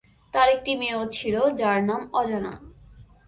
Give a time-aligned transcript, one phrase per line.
[0.33, 2.53] তার একটি মেয়েও ছিল, যার নাম অজানা।